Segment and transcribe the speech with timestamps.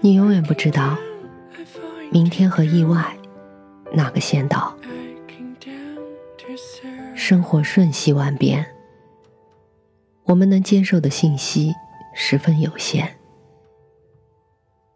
[0.00, 0.96] 你永远不知道，
[2.10, 3.14] 明天和意外
[3.92, 4.74] 哪个先到。
[7.14, 8.64] 生活瞬息万变，
[10.24, 11.74] 我们能接受的信息
[12.14, 13.06] 十分有限，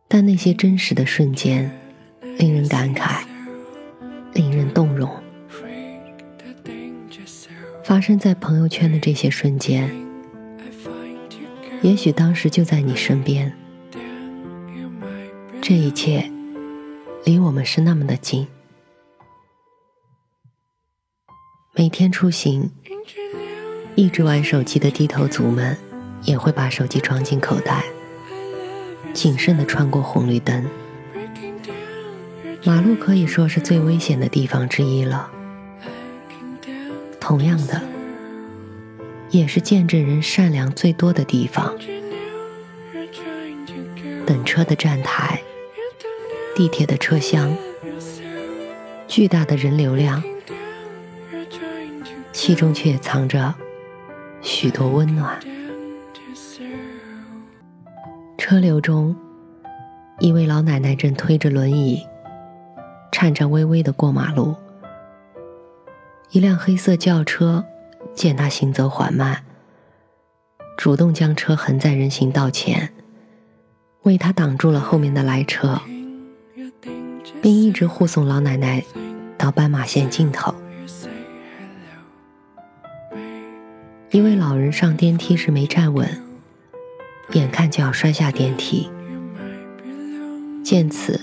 [0.08, 1.70] 但那些真实的瞬间，
[2.38, 3.22] 令人感慨，
[4.32, 5.10] 令人动容。
[7.84, 9.90] 发生在朋友圈的这些瞬间，
[11.82, 13.52] 也许当时就在你身边，
[15.60, 16.30] 这一切
[17.24, 18.46] 离我们是那么的近。
[21.74, 22.70] 每天出行，
[23.96, 25.76] 一直玩手机的低头族们，
[26.22, 27.84] 也会把手机装进口袋，
[29.12, 30.64] 谨慎的穿过红绿灯。
[32.64, 35.28] 马路可以说是最危险的地方之一了。
[37.18, 37.82] 同样的，
[39.32, 41.74] 也是见证人善良最多的地方。
[44.26, 45.42] 等车的站台，
[46.54, 47.56] 地铁的车厢，
[49.08, 50.22] 巨大的人流量。
[52.30, 53.54] 其中却藏着
[54.42, 55.40] 许多温暖。
[58.36, 59.16] 车流中，
[60.18, 62.06] 一位老奶奶正推着轮椅，
[63.10, 64.54] 颤颤巍巍的过马路。
[66.30, 67.64] 一辆黑色轿车
[68.14, 69.42] 见他行走缓慢，
[70.76, 72.92] 主动将车横在人行道前，
[74.02, 75.80] 为他挡住了后面的来车，
[77.40, 78.84] 并一直护送老奶奶
[79.36, 80.54] 到斑马线尽头。
[84.10, 86.22] 一位老人上电梯时没站稳，
[87.32, 88.90] 眼看就要摔下电梯。
[90.62, 91.20] 见此，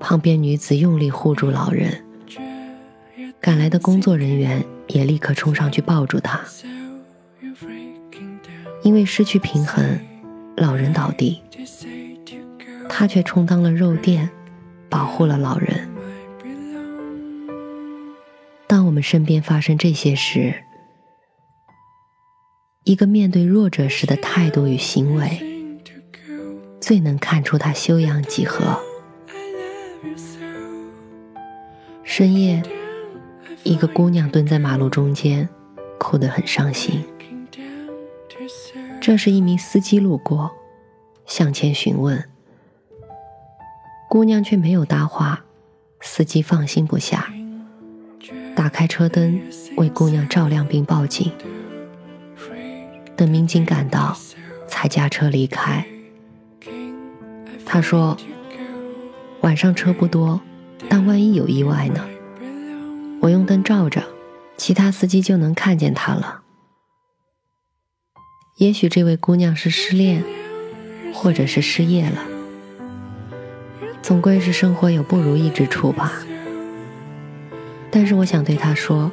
[0.00, 2.02] 旁边女子用力护住老人，
[3.40, 6.40] 赶来的工作人员也立刻冲上去抱住他。
[8.82, 9.98] 因为失去平衡，
[10.56, 11.40] 老人倒地，
[12.88, 14.28] 他却充当了肉垫，
[14.88, 15.88] 保护了老人。
[18.66, 20.64] 当我们身边发生这些事，
[22.84, 25.80] 一个面对弱者时的态度与行为，
[26.80, 28.80] 最能看出他修养几何。
[32.02, 32.62] 深夜，
[33.64, 35.48] 一个姑娘蹲在马路中间，
[35.98, 37.04] 哭得很伤心。
[39.00, 40.50] 这时，一名司机路过，
[41.26, 42.28] 向前询问，
[44.08, 45.44] 姑娘却没有搭话。
[46.00, 47.32] 司机放心不下，
[48.56, 49.40] 打开车灯
[49.76, 51.30] 为姑娘照亮并报警。
[53.14, 54.16] 等民警赶到，
[54.66, 55.86] 才驾车离开。
[57.64, 58.16] 他说
[59.42, 60.40] ：“晚上车不多，
[60.88, 62.04] 但万一有意外呢？
[63.22, 64.02] 我用灯照着，
[64.56, 66.42] 其他司机就能看见他了。
[68.56, 70.24] 也许这位姑娘是失恋，
[71.14, 72.18] 或者是失业了。
[74.02, 76.12] 总归是生活有不如意之处吧。
[77.92, 79.12] 但是我想对她说，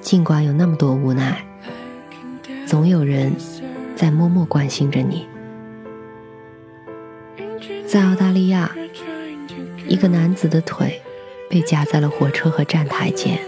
[0.00, 1.44] 尽管有那么多无奈。”
[2.66, 3.32] 总有人
[3.94, 5.28] 在默默关心着你。
[7.86, 8.74] 在澳大利亚，
[9.86, 11.00] 一个男子的腿
[11.48, 13.38] 被夹在了火车和站台间，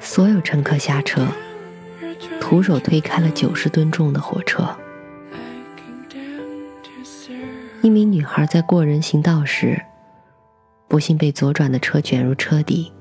[0.00, 1.26] 所有乘客下车，
[2.40, 4.68] 徒手推开了九十吨重的火车。
[7.82, 9.80] 一名女孩在过人行道时，
[10.88, 12.92] 不幸被左转的车卷入车底，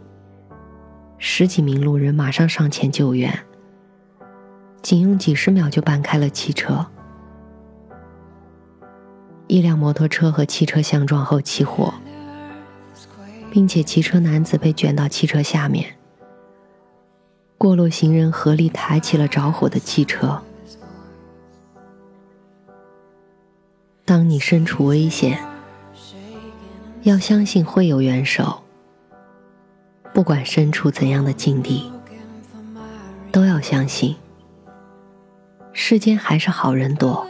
[1.17, 3.37] 十几名路人马上上前救援。
[4.81, 6.85] 仅用几十秒就搬开了汽车，
[9.47, 11.93] 一辆摩托车和汽车相撞后起火，
[13.53, 15.95] 并且骑车男子被卷到汽车下面。
[17.55, 20.41] 过路行人合力抬起了着火的汽车。
[24.03, 25.37] 当你身处危险，
[27.03, 28.63] 要相信会有援手。
[30.15, 31.91] 不管身处怎样的境地，
[33.31, 34.15] 都要相信，
[35.73, 37.27] 世间还是好人多，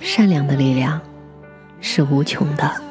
[0.00, 1.00] 善良的力量
[1.80, 2.85] 是无穷的。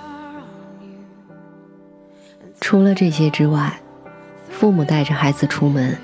[2.65, 3.79] 除了这些之外，
[4.49, 5.95] 父母带着孩子出门，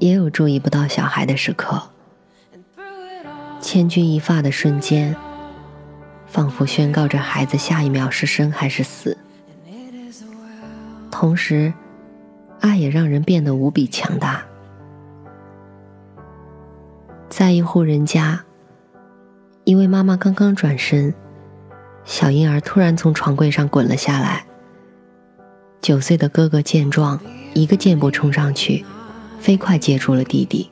[0.00, 1.80] 也有注意不到小孩的时刻。
[3.60, 5.14] 千钧一发的瞬间，
[6.26, 9.16] 仿佛宣告着孩子下一秒是生还是死。
[11.08, 11.72] 同时，
[12.58, 14.42] 爱也让人变得无比强大。
[17.28, 18.40] 在一户人家，
[19.62, 21.14] 一位妈妈刚刚转身，
[22.04, 24.47] 小婴儿突然从床柜上滚了下来。
[25.80, 27.20] 九岁的哥哥见状，
[27.54, 28.84] 一个箭步冲上去，
[29.40, 30.70] 飞快接住了弟弟。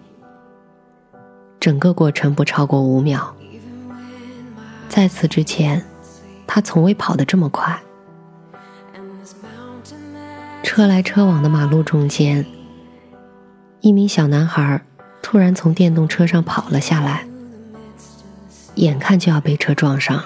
[1.58, 3.34] 整个过程不超过五秒。
[4.88, 5.84] 在此之前，
[6.46, 7.80] 他从未跑得这么快。
[10.62, 12.44] 车来车往的马路中间，
[13.80, 14.84] 一名小男孩
[15.22, 17.26] 突然从电动车上跑了下来，
[18.74, 20.24] 眼看就要被车撞上。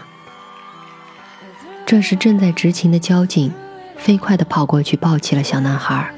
[1.87, 3.53] 这时正在执勤的交警
[4.01, 6.11] 飞快地跑过去抱起了小男孩，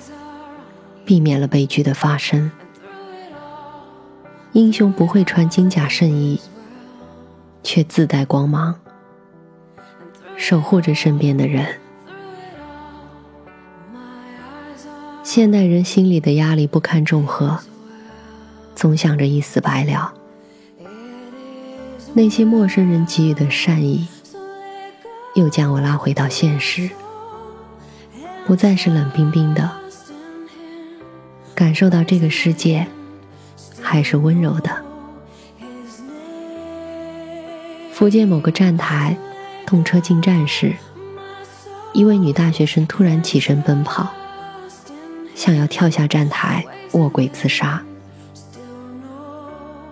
[1.04, 2.50] 避免了悲剧的发生。
[4.52, 6.40] 英雄不会穿金甲圣衣，
[7.64, 8.78] 却自带光芒，
[10.36, 11.66] 守护着身边的人。
[15.24, 17.58] 现代人心里的压力不堪重荷，
[18.76, 20.14] 总想着一死百了。
[22.14, 24.06] 那些陌生人给予的善意，
[25.34, 26.88] 又将我拉回到现实，
[28.46, 29.70] 不再是冷冰冰的，
[31.54, 32.86] 感受到这个世界。
[33.84, 34.70] 还是温柔的。
[37.92, 39.14] 福建某个站台，
[39.66, 40.74] 动车进站时，
[41.92, 44.14] 一位女大学生突然起身奔跑，
[45.34, 47.82] 想要跳下站台卧轨自杀。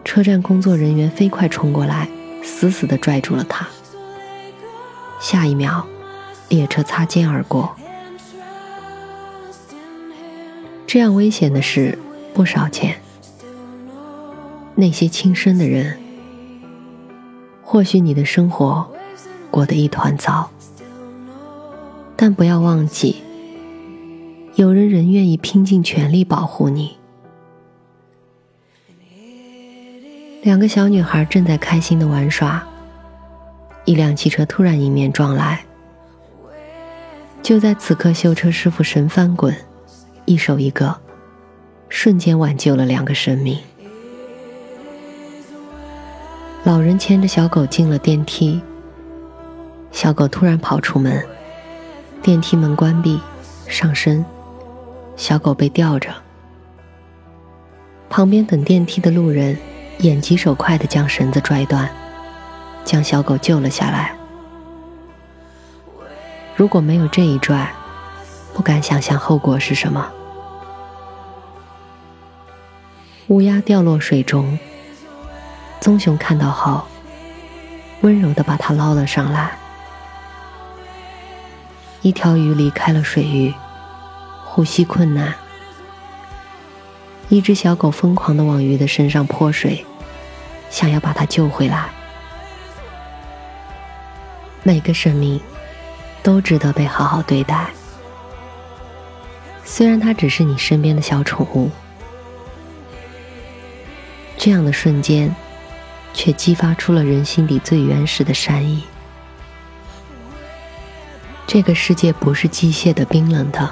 [0.02, 2.08] 车站工作人员飞快冲过来，
[2.42, 3.68] 死死地拽住了她。
[5.20, 5.86] 下一秒，
[6.48, 7.76] 列车擦肩而过。
[10.92, 11.96] 这样危险的事
[12.34, 12.96] 不少见。
[14.74, 15.96] 那些轻生的人，
[17.62, 18.90] 或许你的生活
[19.52, 20.50] 过得一团糟，
[22.16, 23.22] 但不要忘记，
[24.56, 26.96] 有人仍愿意拼尽全力保护你。
[30.42, 32.66] 两个小女孩正在开心的玩耍，
[33.84, 35.64] 一辆汽车突然迎面撞来。
[37.44, 39.54] 就在此刻，修车师傅神翻滚，
[40.30, 40.96] 一手一个，
[41.88, 43.58] 瞬间挽救了两个生命。
[46.62, 48.60] 老人牵着小狗进了电梯，
[49.90, 51.26] 小狗突然跑出门，
[52.22, 53.20] 电梯门关闭，
[53.66, 54.24] 上升，
[55.16, 56.10] 小狗被吊着。
[58.08, 59.58] 旁边等电梯的路人
[59.98, 61.90] 眼疾手快的将绳子拽断，
[62.84, 64.14] 将小狗救了下来。
[66.54, 67.68] 如果没有这一拽，
[68.54, 70.08] 不敢想象后果是什么。
[73.30, 74.58] 乌鸦掉落水中。
[75.80, 76.82] 棕熊看到后，
[78.00, 79.56] 温柔的把它捞了上来。
[82.02, 83.54] 一条鱼离开了水域，
[84.44, 85.32] 呼吸困难。
[87.28, 89.86] 一只小狗疯狂的往鱼的身上泼水，
[90.68, 91.88] 想要把它救回来。
[94.64, 95.40] 每个生命
[96.20, 97.68] 都值得被好好对待，
[99.64, 101.70] 虽然它只是你身边的小宠物。
[104.40, 105.32] 这样的瞬间。
[106.12, 108.82] 却激发出了人心底最原始的善意。
[111.46, 113.70] 这个世界不是机械的、冰冷的，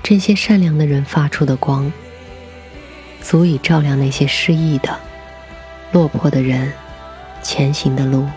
[0.00, 1.92] 这些善良的人发出的光，
[3.20, 4.96] 足以照亮那些失意的、
[5.90, 6.72] 落魄的人
[7.42, 8.28] 前行的路。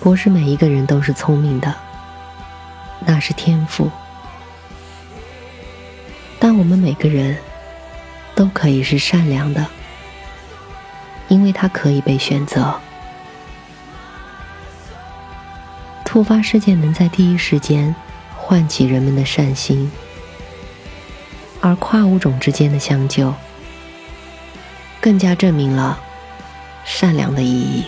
[0.00, 1.74] 不是每一个人都是聪明的，
[3.00, 3.90] 那是天赋。
[6.60, 7.36] 我们每个人。
[8.36, 9.66] 都可以是善良的，
[11.28, 12.74] 因为它可以被选择。
[16.06, 17.94] 突发事件能在第一时间
[18.34, 19.92] 唤起人们的善心，
[21.60, 23.34] 而跨物种之间的相救，
[25.02, 26.00] 更加证明了
[26.86, 27.84] 善良的意义。